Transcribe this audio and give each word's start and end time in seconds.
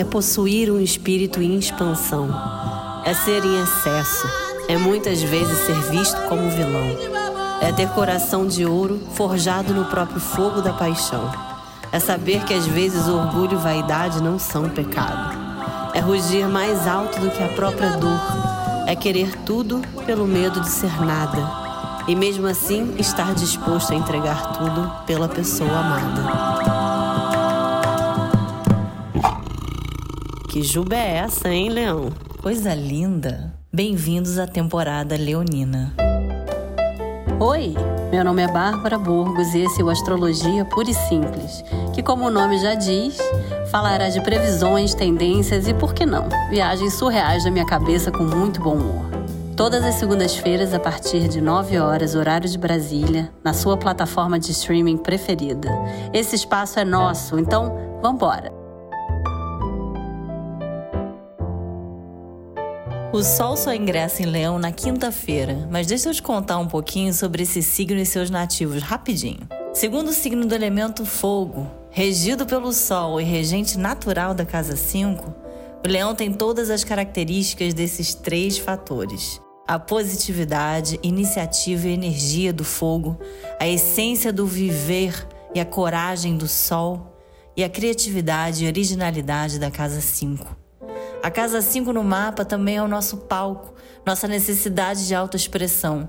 é 0.00 0.04
possuir 0.04 0.72
um 0.72 0.80
espírito 0.80 1.42
em 1.42 1.58
expansão, 1.58 2.30
é 3.04 3.12
ser 3.12 3.44
em 3.44 3.62
excesso, 3.62 4.26
é 4.66 4.74
muitas 4.78 5.20
vezes 5.20 5.58
ser 5.66 5.78
visto 5.90 6.16
como 6.22 6.48
vilão, 6.48 6.96
é 7.60 7.70
ter 7.70 7.86
coração 7.90 8.46
de 8.46 8.64
ouro 8.64 8.98
forjado 9.12 9.74
no 9.74 9.84
próprio 9.84 10.18
fogo 10.18 10.62
da 10.62 10.72
paixão, 10.72 11.30
é 11.92 12.00
saber 12.00 12.44
que 12.44 12.54
às 12.54 12.66
vezes 12.66 13.08
orgulho 13.08 13.58
e 13.58 13.62
vaidade 13.62 14.22
não 14.22 14.38
são 14.38 14.70
pecado, 14.70 15.36
é 15.92 16.00
rugir 16.00 16.48
mais 16.48 16.86
alto 16.86 17.20
do 17.20 17.30
que 17.30 17.42
a 17.42 17.48
própria 17.48 17.90
dor, 17.98 18.20
é 18.86 18.96
querer 18.96 19.36
tudo 19.44 19.82
pelo 20.06 20.26
medo 20.26 20.62
de 20.62 20.68
ser 20.70 20.98
nada. 21.04 21.60
E 22.08 22.16
mesmo 22.16 22.46
assim 22.46 22.94
estar 22.98 23.34
disposto 23.34 23.92
a 23.92 23.94
entregar 23.94 24.54
tudo 24.54 24.90
pela 25.04 25.28
pessoa 25.28 25.70
amada. 25.70 26.79
Que 30.50 30.64
juba 30.64 30.96
é 30.96 31.18
essa, 31.18 31.48
hein, 31.48 31.68
Leão? 31.68 32.10
Coisa 32.42 32.74
linda! 32.74 33.54
Bem-vindos 33.72 34.36
à 34.36 34.48
temporada 34.48 35.16
leonina. 35.16 35.94
Oi, 37.38 37.76
meu 38.10 38.24
nome 38.24 38.42
é 38.42 38.48
Bárbara 38.48 38.98
Burgos 38.98 39.54
e 39.54 39.60
esse 39.60 39.80
é 39.80 39.84
o 39.84 39.88
Astrologia 39.88 40.64
Pura 40.64 40.90
e 40.90 40.94
Simples, 40.94 41.62
que, 41.94 42.02
como 42.02 42.26
o 42.26 42.30
nome 42.32 42.58
já 42.58 42.74
diz, 42.74 43.16
falará 43.70 44.08
de 44.08 44.20
previsões, 44.22 44.92
tendências 44.92 45.68
e, 45.68 45.72
por 45.72 45.94
que 45.94 46.04
não, 46.04 46.28
viagens 46.50 46.94
surreais 46.94 47.44
da 47.44 47.50
minha 47.52 47.64
cabeça 47.64 48.10
com 48.10 48.24
muito 48.24 48.60
bom 48.60 48.74
humor. 48.74 49.04
Todas 49.56 49.84
as 49.84 49.94
segundas-feiras, 49.94 50.74
a 50.74 50.80
partir 50.80 51.28
de 51.28 51.40
9 51.40 51.78
horas, 51.78 52.16
horário 52.16 52.50
de 52.50 52.58
Brasília, 52.58 53.32
na 53.44 53.52
sua 53.52 53.76
plataforma 53.76 54.36
de 54.36 54.50
streaming 54.50 54.96
preferida. 54.96 55.70
Esse 56.12 56.34
espaço 56.34 56.80
é 56.80 56.84
nosso, 56.84 57.38
então 57.38 58.00
vambora! 58.02 58.59
O 63.12 63.24
Sol 63.24 63.56
só 63.56 63.74
ingressa 63.74 64.22
em 64.22 64.26
Leão 64.26 64.58
na 64.58 64.70
quinta-feira, 64.70 65.68
mas 65.70 65.86
deixa 65.86 66.08
eu 66.08 66.14
te 66.14 66.22
contar 66.22 66.58
um 66.58 66.68
pouquinho 66.68 67.12
sobre 67.12 67.42
esse 67.42 67.62
signo 67.62 67.98
e 67.98 68.06
seus 68.06 68.30
nativos 68.30 68.82
rapidinho. 68.82 69.48
Segundo 69.72 70.08
o 70.08 70.12
signo 70.12 70.46
do 70.46 70.54
elemento 70.54 71.04
fogo, 71.04 71.68
regido 71.90 72.46
pelo 72.46 72.72
Sol 72.72 73.20
e 73.20 73.24
regente 73.24 73.76
natural 73.76 74.32
da 74.32 74.44
casa 74.44 74.76
5, 74.76 75.34
o 75.84 75.88
Leão 75.88 76.14
tem 76.14 76.32
todas 76.32 76.70
as 76.70 76.84
características 76.84 77.74
desses 77.74 78.14
três 78.14 78.58
fatores 78.58 79.40
a 79.70 79.78
positividade, 79.78 80.98
iniciativa 81.00 81.86
e 81.86 81.92
energia 81.92 82.52
do 82.52 82.64
fogo, 82.64 83.16
a 83.60 83.68
essência 83.68 84.32
do 84.32 84.44
viver 84.44 85.14
e 85.54 85.60
a 85.60 85.64
coragem 85.64 86.36
do 86.36 86.48
sol, 86.48 87.16
e 87.56 87.62
a 87.62 87.68
criatividade 87.68 88.64
e 88.64 88.66
originalidade 88.66 89.60
da 89.60 89.70
casa 89.70 90.00
5. 90.00 90.59
A 91.22 91.30
casa 91.30 91.60
5 91.60 91.92
no 91.92 92.02
mapa 92.02 92.44
também 92.44 92.76
é 92.76 92.82
o 92.82 92.88
nosso 92.88 93.18
palco, 93.18 93.74
nossa 94.06 94.26
necessidade 94.26 95.06
de 95.06 95.14
autoexpressão. 95.14 96.08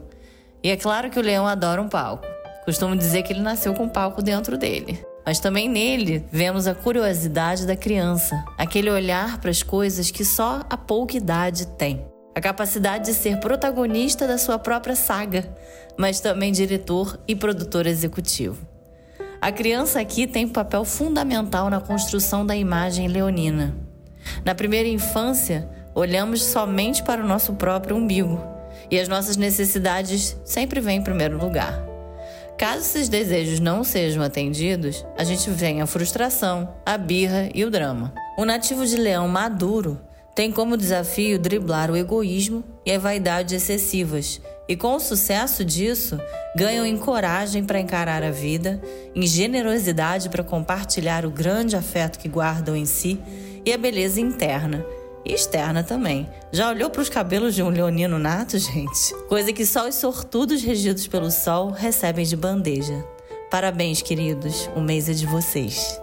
E 0.64 0.70
é 0.70 0.78
claro 0.78 1.10
que 1.10 1.20
o 1.20 1.22
leão 1.22 1.48
adora 1.48 1.82
um 1.82 1.90
palco. 1.90 2.26
Costumo 2.66 2.96
dizer 2.96 3.24
que 3.24 3.34
ele 3.34 3.42
nasceu 3.42 3.74
com 3.74 3.84
um 3.84 3.90
palco 3.90 4.22
dentro 4.22 4.58
dele. 4.58 5.04
Mas 5.26 5.40
também 5.40 5.70
nele 5.70 6.26
vemos 6.32 6.68
a 6.68 6.74
curiosidade 6.74 7.68
da 7.68 7.76
criança, 7.76 8.44
aquele 8.58 8.90
olhar 8.90 9.40
para 9.40 9.52
as 9.52 9.62
coisas 9.62 10.10
que 10.10 10.26
só 10.26 10.62
a 10.70 10.78
pouca 10.78 11.18
idade 11.18 11.68
tem 11.68 12.12
a 12.34 12.40
capacidade 12.40 13.06
de 13.06 13.14
ser 13.14 13.40
protagonista 13.40 14.28
da 14.28 14.38
sua 14.38 14.58
própria 14.58 14.96
saga, 14.96 15.54
mas 15.98 16.20
também 16.20 16.52
diretor 16.52 17.20
e 17.28 17.36
produtor 17.36 17.86
executivo. 17.86 18.66
A 19.42 19.52
criança 19.52 20.00
aqui 20.00 20.28
tem 20.28 20.48
papel 20.48 20.86
fundamental 20.86 21.70
na 21.70 21.82
construção 21.82 22.46
da 22.46 22.56
imagem 22.56 23.08
leonina. 23.08 23.76
Na 24.44 24.56
primeira 24.56 24.88
infância, 24.88 25.70
olhamos 25.94 26.44
somente 26.44 27.04
para 27.04 27.24
o 27.24 27.28
nosso 27.28 27.54
próprio 27.54 27.96
umbigo 27.96 28.42
e 28.90 29.00
as 29.00 29.08
nossas 29.08 29.38
necessidades 29.38 30.38
sempre 30.44 30.80
vêm 30.80 31.00
em 31.00 31.04
primeiro 31.04 31.38
lugar. 31.38 31.92
Caso 32.58 32.82
esses 32.82 33.10
desejos 33.10 33.60
não 33.60 33.84
sejam 33.84 34.22
atendidos, 34.22 35.06
a 35.18 35.24
gente 35.24 35.50
vem 35.50 35.82
a 35.82 35.88
frustração, 35.88 36.72
a 36.86 36.98
birra 36.98 37.50
e 37.56 37.66
o 37.66 37.72
drama. 37.72 38.14
O 38.38 38.46
nativo 38.46 38.86
de 38.86 38.98
leão 38.98 39.28
maduro 39.28 40.00
tem 40.36 40.52
como 40.52 40.78
desafio 40.78 41.40
driblar 41.40 41.90
o 41.90 41.98
egoísmo 41.98 42.64
e 42.86 42.92
a 42.92 43.00
vaidade 43.00 43.56
excessivas, 43.56 44.40
e 44.68 44.76
com 44.76 44.96
o 44.96 45.00
sucesso 45.00 45.66
disso, 45.66 46.20
ganham 46.56 46.86
em 46.86 46.98
coragem 46.98 47.64
para 47.64 47.80
encarar 47.80 48.24
a 48.24 48.32
vida, 48.32 48.82
em 49.14 49.26
generosidade 49.26 50.30
para 50.30 50.44
compartilhar 50.44 51.26
o 51.26 51.32
grande 51.32 51.76
afeto 51.76 52.20
que 52.20 52.30
guardam 52.30 52.76
em 52.76 52.86
si 52.86 53.20
e 53.66 53.74
a 53.74 53.78
beleza 53.78 54.20
interna 54.20 54.86
e 55.26 55.34
externa 55.34 55.84
também. 55.84 56.30
Já 56.52 56.70
olhou 56.70 56.90
para 56.90 57.02
os 57.02 57.10
cabelos 57.10 57.56
de 57.56 57.64
um 57.64 57.70
leonino 57.70 58.18
nato, 58.18 58.58
gente? 58.58 59.14
Coisa 59.28 59.54
que 59.54 59.66
só 59.66 59.88
os 59.88 59.96
sortudos 59.96 60.62
regidos 60.62 61.08
pelo 61.08 61.32
sol 61.32 61.72
recebem 61.72 62.26
de 62.26 62.36
bandeja. 62.36 63.06
Parabéns, 63.50 64.02
queridos, 64.02 64.70
o 64.76 64.82
mês 64.82 65.10
é 65.10 65.14
de 65.14 65.26
vocês. 65.26 66.00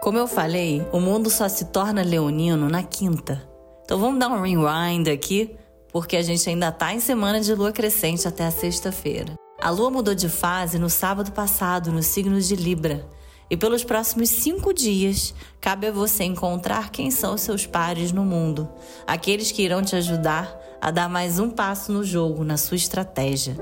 Como 0.00 0.18
eu 0.18 0.28
falei, 0.28 0.86
o 0.92 1.00
mundo 1.00 1.28
só 1.28 1.48
se 1.48 1.66
torna 1.66 2.02
leonino 2.02 2.68
na 2.68 2.82
quinta. 2.82 3.42
Então 3.84 3.98
vamos 3.98 4.20
dar 4.20 4.28
um 4.28 4.42
rewind 4.42 5.08
aqui, 5.08 5.56
porque 5.90 6.16
a 6.16 6.22
gente 6.22 6.48
ainda 6.48 6.70
tá 6.70 6.92
em 6.92 7.00
semana 7.00 7.40
de 7.40 7.54
lua 7.54 7.72
crescente 7.72 8.28
até 8.28 8.44
a 8.44 8.50
sexta-feira. 8.50 9.34
A 9.60 9.70
lua 9.70 9.90
mudou 9.90 10.14
de 10.14 10.28
fase 10.28 10.78
no 10.78 10.88
sábado 10.88 11.32
passado, 11.32 11.90
no 11.90 12.02
signo 12.02 12.40
de 12.40 12.54
Libra. 12.54 13.04
E 13.50 13.56
pelos 13.56 13.82
próximos 13.82 14.28
cinco 14.28 14.74
dias, 14.74 15.34
cabe 15.60 15.86
a 15.86 15.92
você 15.92 16.24
encontrar 16.24 16.90
quem 16.90 17.10
são 17.10 17.34
os 17.34 17.40
seus 17.40 17.64
pares 17.64 18.12
no 18.12 18.24
mundo, 18.24 18.68
aqueles 19.06 19.50
que 19.50 19.62
irão 19.62 19.82
te 19.82 19.96
ajudar 19.96 20.54
a 20.80 20.90
dar 20.90 21.08
mais 21.08 21.38
um 21.38 21.48
passo 21.48 21.90
no 21.90 22.04
jogo, 22.04 22.44
na 22.44 22.56
sua 22.56 22.76
estratégia. 22.76 23.56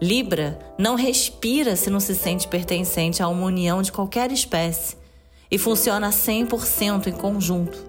Libra 0.00 0.58
não 0.78 0.94
respira 0.94 1.76
se 1.76 1.90
não 1.90 2.00
se 2.00 2.14
sente 2.14 2.48
pertencente 2.48 3.22
a 3.22 3.28
uma 3.28 3.46
união 3.46 3.82
de 3.82 3.92
qualquer 3.92 4.32
espécie 4.32 4.96
e 5.50 5.58
funciona 5.58 6.10
100% 6.10 7.08
em 7.08 7.12
conjunto. 7.12 7.84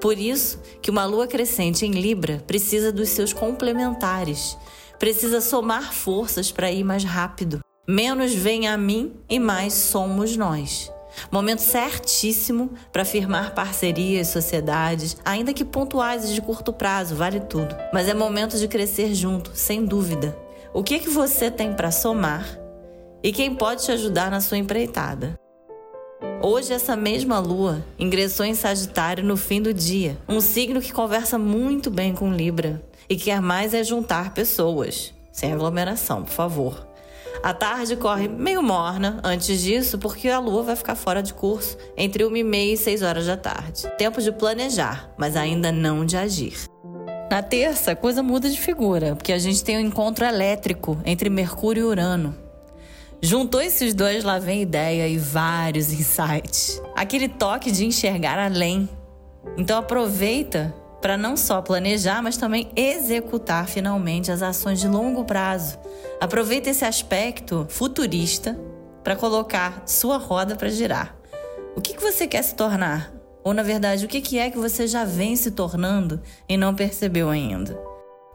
Por 0.00 0.18
isso 0.18 0.60
que 0.82 0.90
uma 0.90 1.04
lua 1.04 1.26
crescente 1.26 1.84
em 1.84 1.90
Libra 1.90 2.44
precisa 2.46 2.92
dos 2.92 3.08
seus 3.08 3.32
complementares, 3.32 4.56
precisa 4.98 5.40
somar 5.40 5.92
forças 5.92 6.52
para 6.52 6.70
ir 6.70 6.84
mais 6.84 7.02
rápido. 7.02 7.65
Menos 7.88 8.34
vem 8.34 8.66
a 8.66 8.76
mim 8.76 9.12
e 9.30 9.38
mais 9.38 9.72
somos 9.72 10.36
nós. 10.36 10.92
Momento 11.30 11.60
certíssimo 11.60 12.70
para 12.92 13.04
firmar 13.04 13.54
parcerias, 13.54 14.26
sociedades, 14.26 15.16
ainda 15.24 15.54
que 15.54 15.64
pontuais 15.64 16.28
e 16.28 16.34
de 16.34 16.42
curto 16.42 16.72
prazo, 16.72 17.14
vale 17.14 17.38
tudo. 17.38 17.76
Mas 17.92 18.08
é 18.08 18.14
momento 18.14 18.58
de 18.58 18.66
crescer 18.66 19.14
junto, 19.14 19.52
sem 19.54 19.84
dúvida. 19.84 20.36
O 20.74 20.82
que, 20.82 20.96
é 20.96 20.98
que 20.98 21.08
você 21.08 21.48
tem 21.48 21.72
para 21.74 21.92
somar 21.92 22.58
e 23.22 23.30
quem 23.30 23.54
pode 23.54 23.84
te 23.84 23.92
ajudar 23.92 24.32
na 24.32 24.40
sua 24.40 24.58
empreitada? 24.58 25.38
Hoje, 26.42 26.72
essa 26.72 26.96
mesma 26.96 27.38
lua 27.38 27.84
ingressou 27.96 28.44
em 28.44 28.54
Sagitário 28.54 29.22
no 29.22 29.36
fim 29.36 29.62
do 29.62 29.72
dia, 29.72 30.18
um 30.28 30.40
signo 30.40 30.80
que 30.80 30.92
conversa 30.92 31.38
muito 31.38 31.88
bem 31.88 32.12
com 32.12 32.32
Libra 32.32 32.82
e 33.08 33.14
quer 33.14 33.40
mais 33.40 33.72
é 33.74 33.84
juntar 33.84 34.34
pessoas, 34.34 35.14
sem 35.30 35.52
aglomeração, 35.52 36.24
por 36.24 36.32
favor. 36.32 36.85
A 37.46 37.54
tarde 37.54 37.94
corre 37.94 38.26
meio 38.26 38.60
morna 38.60 39.20
antes 39.22 39.62
disso, 39.62 39.98
porque 39.98 40.28
a 40.28 40.40
lua 40.40 40.64
vai 40.64 40.74
ficar 40.74 40.96
fora 40.96 41.22
de 41.22 41.32
curso 41.32 41.78
entre 41.96 42.24
1 42.24 42.36
e 42.38 42.42
meia 42.42 42.74
e 42.74 42.76
6 42.76 43.02
horas 43.02 43.26
da 43.26 43.36
tarde. 43.36 43.88
Tempo 43.96 44.20
de 44.20 44.32
planejar, 44.32 45.14
mas 45.16 45.36
ainda 45.36 45.70
não 45.70 46.04
de 46.04 46.16
agir. 46.16 46.64
Na 47.30 47.44
terça, 47.44 47.92
a 47.92 47.94
coisa 47.94 48.20
muda 48.20 48.50
de 48.50 48.60
figura, 48.60 49.14
porque 49.14 49.32
a 49.32 49.38
gente 49.38 49.62
tem 49.62 49.76
um 49.76 49.80
encontro 49.86 50.24
elétrico 50.24 50.98
entre 51.04 51.30
Mercúrio 51.30 51.82
e 51.82 51.84
Urano. 51.84 52.34
Juntou 53.22 53.62
esses 53.62 53.94
dois, 53.94 54.24
lá 54.24 54.40
vem 54.40 54.62
ideia 54.62 55.06
e 55.06 55.16
vários 55.16 55.92
insights. 55.92 56.82
Aquele 56.96 57.28
toque 57.28 57.70
de 57.70 57.86
enxergar 57.86 58.40
além. 58.40 58.88
Então 59.56 59.78
aproveita 59.78 60.74
para 61.06 61.16
não 61.16 61.36
só 61.36 61.62
planejar, 61.62 62.20
mas 62.20 62.36
também 62.36 62.68
executar 62.74 63.68
finalmente 63.68 64.32
as 64.32 64.42
ações 64.42 64.80
de 64.80 64.88
longo 64.88 65.24
prazo. 65.24 65.78
Aproveita 66.20 66.68
esse 66.68 66.84
aspecto 66.84 67.64
futurista 67.70 68.58
para 69.04 69.14
colocar 69.14 69.84
sua 69.86 70.16
roda 70.16 70.56
para 70.56 70.68
girar. 70.68 71.16
O 71.76 71.80
que, 71.80 71.94
que 71.94 72.02
você 72.02 72.26
quer 72.26 72.42
se 72.42 72.56
tornar? 72.56 73.12
Ou, 73.44 73.54
na 73.54 73.62
verdade, 73.62 74.04
o 74.04 74.08
que, 74.08 74.20
que 74.20 74.36
é 74.36 74.50
que 74.50 74.58
você 74.58 74.88
já 74.88 75.04
vem 75.04 75.36
se 75.36 75.52
tornando 75.52 76.20
e 76.48 76.56
não 76.56 76.74
percebeu 76.74 77.30
ainda? 77.30 77.78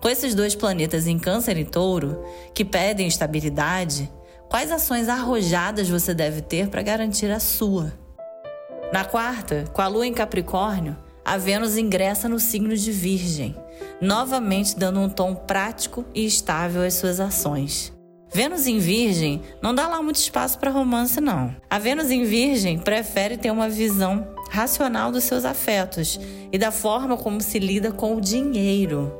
Com 0.01 0.07
esses 0.07 0.33
dois 0.33 0.56
planetas 0.56 1.07
em 1.07 1.19
Câncer 1.19 1.57
e 1.57 1.65
Touro, 1.65 2.24
que 2.53 2.63
pedem 2.63 3.06
estabilidade, 3.06 4.09
Quais 4.50 4.69
ações 4.69 5.07
arrojadas 5.07 5.88
você 5.88 6.13
deve 6.13 6.41
ter 6.41 6.67
para 6.67 6.81
garantir 6.81 7.31
a 7.31 7.39
sua? 7.39 7.94
Na 8.91 9.06
quarta, 9.06 9.63
com 9.71 9.81
a 9.81 9.88
lua 9.88 10.06
em 10.06 10.13
Capricórnio, 10.13 10.97
a 11.23 11.38
Vênus 11.38 11.77
ingressa 11.77 12.27
no 12.27 12.39
signo 12.39 12.75
de 12.75 12.91
Virgem, 12.91 13.56
novamente 14.01 14.77
dando 14.77 15.00
um 15.00 15.09
tom 15.09 15.35
prático 15.35 16.06
e 16.13 16.25
estável 16.25 16.81
às 16.81 16.95
suas 16.95 17.19
ações. 17.19 17.94
Vênus 18.33 18.65
em 18.65 18.79
Virgem 18.79 19.41
não 19.62 19.75
dá 19.75 19.88
lá 19.88 20.01
muito 20.01 20.15
espaço 20.15 20.57
para 20.57 20.71
romance, 20.71 21.19
não. 21.19 21.53
A 21.69 21.77
Vênus 21.77 22.09
em 22.09 22.23
Virgem 22.23 22.79
prefere 22.79 23.38
ter 23.38 23.51
uma 23.51 23.68
visão 23.68 24.25
racional 24.50 25.12
dos 25.12 25.25
seus 25.25 25.44
afetos 25.44 26.19
e 26.51 26.57
da 26.57 26.71
forma 26.71 27.18
como 27.18 27.41
se 27.41 27.59
lida 27.59 27.91
com 27.91 28.15
o 28.15 28.21
dinheiro. 28.21 29.13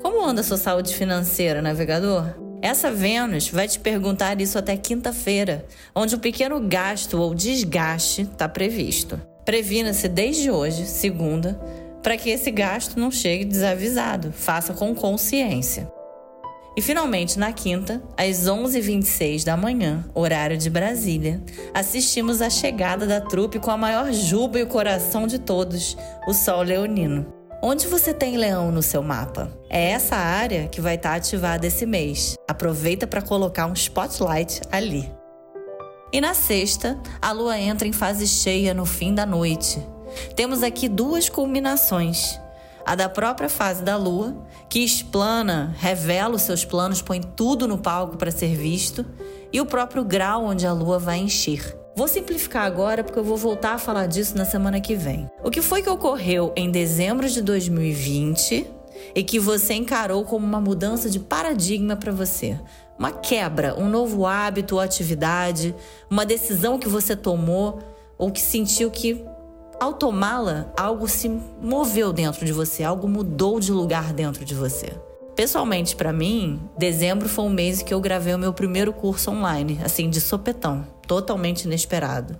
Como 0.00 0.24
anda 0.24 0.42
a 0.42 0.44
sua 0.44 0.56
saúde 0.56 0.94
financeira, 0.94 1.60
navegador? 1.60 2.34
Essa 2.60 2.92
Vênus 2.92 3.48
vai 3.48 3.66
te 3.66 3.80
perguntar 3.80 4.40
isso 4.40 4.56
até 4.56 4.76
quinta-feira, 4.76 5.66
onde 5.92 6.14
um 6.14 6.20
pequeno 6.20 6.60
gasto 6.60 7.20
ou 7.20 7.34
desgaste 7.34 8.22
está 8.22 8.48
previsto. 8.48 9.20
Previna-se 9.44 10.08
desde 10.08 10.50
hoje, 10.50 10.86
segunda, 10.86 11.60
para 12.02 12.16
que 12.16 12.30
esse 12.30 12.50
gasto 12.50 12.98
não 12.98 13.10
chegue 13.10 13.44
desavisado. 13.44 14.32
Faça 14.32 14.72
com 14.72 14.94
consciência. 14.94 15.90
E 16.76 16.80
finalmente, 16.80 17.38
na 17.38 17.52
quinta, 17.52 18.02
às 18.16 18.46
11h26 18.46 19.44
da 19.44 19.56
manhã, 19.56 20.04
horário 20.14 20.56
de 20.56 20.70
Brasília, 20.70 21.42
assistimos 21.74 22.40
à 22.40 22.48
chegada 22.48 23.06
da 23.06 23.20
trupe 23.20 23.58
com 23.58 23.70
a 23.70 23.76
maior 23.76 24.10
juba 24.12 24.58
e 24.58 24.62
o 24.62 24.66
coração 24.66 25.26
de 25.26 25.38
todos, 25.38 25.96
o 26.26 26.32
Sol 26.32 26.62
Leonino. 26.62 27.26
Onde 27.62 27.86
você 27.86 28.12
tem 28.12 28.36
leão 28.36 28.72
no 28.72 28.82
seu 28.82 29.02
mapa? 29.02 29.52
É 29.68 29.90
essa 29.90 30.16
área 30.16 30.66
que 30.66 30.80
vai 30.80 30.96
estar 30.96 31.14
ativada 31.14 31.66
esse 31.66 31.86
mês. 31.86 32.36
Aproveita 32.48 33.06
para 33.06 33.22
colocar 33.22 33.66
um 33.66 33.74
spotlight 33.74 34.62
ali. 34.72 35.08
E 36.12 36.20
na 36.20 36.34
sexta, 36.34 37.00
a 37.20 37.32
lua 37.32 37.58
entra 37.58 37.88
em 37.88 37.92
fase 37.92 38.26
cheia 38.26 38.74
no 38.74 38.84
fim 38.84 39.14
da 39.14 39.24
noite. 39.24 39.82
Temos 40.36 40.62
aqui 40.62 40.88
duas 40.88 41.28
culminações 41.28 42.38
a 42.84 42.94
da 42.94 43.08
própria 43.08 43.48
fase 43.48 43.82
da 43.82 43.96
lua, 43.96 44.34
que 44.68 44.80
explana, 44.80 45.74
revela 45.78 46.34
os 46.34 46.42
seus 46.42 46.64
planos, 46.64 47.00
põe 47.00 47.20
tudo 47.20 47.68
no 47.68 47.78
palco 47.78 48.16
para 48.16 48.30
ser 48.30 48.56
visto, 48.56 49.04
e 49.52 49.60
o 49.60 49.66
próprio 49.66 50.04
grau 50.04 50.44
onde 50.44 50.66
a 50.66 50.72
lua 50.72 50.98
vai 50.98 51.18
encher. 51.18 51.76
Vou 51.94 52.08
simplificar 52.08 52.64
agora 52.64 53.04
porque 53.04 53.18
eu 53.18 53.24
vou 53.24 53.36
voltar 53.36 53.74
a 53.74 53.78
falar 53.78 54.06
disso 54.06 54.36
na 54.36 54.44
semana 54.44 54.80
que 54.80 54.96
vem. 54.96 55.30
O 55.44 55.50
que 55.50 55.60
foi 55.60 55.82
que 55.82 55.90
ocorreu 55.90 56.52
em 56.56 56.70
dezembro 56.70 57.28
de 57.28 57.42
2020 57.42 58.66
e 59.14 59.22
que 59.22 59.38
você 59.38 59.74
encarou 59.74 60.24
como 60.24 60.46
uma 60.46 60.60
mudança 60.60 61.10
de 61.10 61.20
paradigma 61.20 61.94
para 61.94 62.10
você? 62.10 62.58
Uma 62.98 63.10
quebra, 63.10 63.74
um 63.78 63.88
novo 63.88 64.26
hábito 64.26 64.76
ou 64.76 64.80
atividade, 64.80 65.74
uma 66.10 66.24
decisão 66.24 66.78
que 66.78 66.88
você 66.88 67.16
tomou 67.16 67.80
ou 68.18 68.30
que 68.30 68.40
sentiu 68.40 68.90
que 68.90 69.24
ao 69.80 69.94
tomá-la, 69.94 70.72
algo 70.76 71.08
se 71.08 71.28
moveu 71.60 72.12
dentro 72.12 72.46
de 72.46 72.52
você, 72.52 72.84
algo 72.84 73.08
mudou 73.08 73.58
de 73.58 73.72
lugar 73.72 74.12
dentro 74.12 74.44
de 74.44 74.54
você. 74.54 74.92
Pessoalmente, 75.34 75.96
para 75.96 76.12
mim, 76.12 76.60
dezembro 76.78 77.28
foi 77.28 77.46
um 77.46 77.50
mês 77.50 77.82
que 77.82 77.92
eu 77.92 78.00
gravei 78.00 78.32
o 78.32 78.38
meu 78.38 78.52
primeiro 78.52 78.92
curso 78.92 79.32
online, 79.32 79.80
assim, 79.82 80.08
de 80.08 80.20
sopetão, 80.20 80.86
totalmente 81.06 81.64
inesperado. 81.64 82.38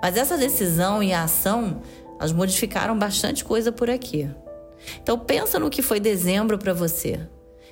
Mas 0.00 0.16
essa 0.16 0.36
decisão 0.36 1.02
e 1.02 1.12
a 1.12 1.24
ação, 1.24 1.80
elas 2.20 2.32
modificaram 2.32 2.96
bastante 2.96 3.44
coisa 3.44 3.72
por 3.72 3.90
aqui. 3.90 4.30
Então 5.02 5.18
pensa 5.18 5.58
no 5.58 5.70
que 5.70 5.82
foi 5.82 5.98
dezembro 5.98 6.56
para 6.58 6.72
você. 6.72 7.18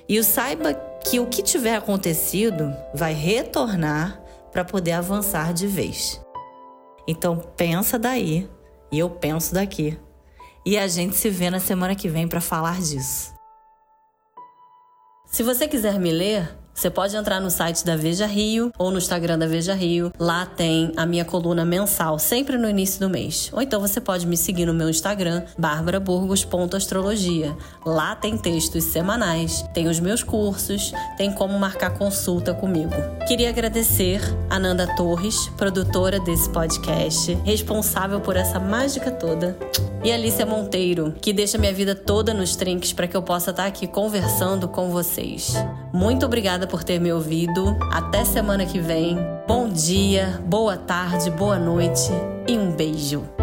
E 0.07 0.21
saiba 0.23 0.73
que 1.03 1.19
o 1.19 1.27
que 1.27 1.41
tiver 1.41 1.75
acontecido 1.75 2.75
vai 2.93 3.13
retornar 3.13 4.21
para 4.51 4.63
poder 4.63 4.93
avançar 4.93 5.53
de 5.53 5.67
vez. 5.67 6.21
Então 7.07 7.37
pensa 7.57 7.99
daí 7.99 8.49
e 8.91 8.99
eu 8.99 9.09
penso 9.09 9.53
daqui. 9.53 9.97
E 10.65 10.77
a 10.77 10.87
gente 10.87 11.15
se 11.15 11.29
vê 11.29 11.49
na 11.49 11.59
semana 11.59 11.95
que 11.95 12.07
vem 12.07 12.27
para 12.27 12.41
falar 12.41 12.81
disso. 12.81 13.33
Se 15.27 15.43
você 15.43 15.67
quiser 15.67 15.99
me 15.99 16.11
ler, 16.11 16.57
você 16.75 16.89
pode 16.89 17.15
entrar 17.15 17.39
no 17.39 17.49
site 17.49 17.85
da 17.85 17.95
Veja 17.95 18.25
Rio 18.25 18.69
ou 18.77 18.91
no 18.91 18.97
Instagram 18.97 19.39
da 19.39 19.47
Veja 19.47 19.73
Rio. 19.73 20.11
Lá 20.19 20.45
tem 20.45 20.91
a 20.97 21.05
minha 21.05 21.23
coluna 21.23 21.63
mensal, 21.63 22.19
sempre 22.19 22.57
no 22.57 22.69
início 22.69 22.99
do 22.99 23.09
mês. 23.09 23.49
Ou 23.53 23.61
então 23.61 23.79
você 23.79 24.01
pode 24.01 24.27
me 24.27 24.35
seguir 24.35 24.65
no 24.65 24.73
meu 24.73 24.89
Instagram, 24.89 25.43
barbaraburgos.astrologia. 25.57 27.55
Lá 27.85 28.13
tem 28.13 28.37
textos 28.37 28.83
semanais, 28.83 29.63
tem 29.73 29.87
os 29.87 30.01
meus 30.01 30.21
cursos, 30.21 30.91
tem 31.17 31.31
como 31.31 31.57
marcar 31.57 31.91
consulta 31.91 32.53
comigo. 32.53 32.93
Queria 33.25 33.49
agradecer 33.49 34.19
a 34.49 34.59
Nanda 34.59 34.85
Torres, 34.97 35.47
produtora 35.55 36.19
desse 36.19 36.49
podcast, 36.49 37.35
responsável 37.45 38.19
por 38.19 38.35
essa 38.35 38.59
mágica 38.59 39.09
toda 39.11 39.57
e 40.05 40.11
Alicia 40.11 40.45
Monteiro, 40.45 41.15
que 41.19 41.33
deixa 41.33 41.57
minha 41.57 41.73
vida 41.73 41.95
toda 41.95 42.31
nos 42.31 42.55
trinques 42.55 42.93
para 42.93 43.07
que 43.07 43.17
eu 43.17 43.23
possa 43.23 43.49
estar 43.49 43.65
aqui 43.65 43.87
conversando 43.87 44.67
com 44.67 44.91
vocês. 44.91 45.55
Muito 45.91 46.27
obrigada 46.27 46.67
por 46.67 46.83
ter 46.83 46.99
me 46.99 47.11
ouvido. 47.11 47.75
Até 47.91 48.23
semana 48.23 48.67
que 48.67 48.79
vem. 48.79 49.17
Bom 49.47 49.67
dia, 49.67 50.39
boa 50.45 50.77
tarde, 50.77 51.31
boa 51.31 51.57
noite 51.57 52.11
e 52.47 52.55
um 52.55 52.71
beijo. 52.71 53.34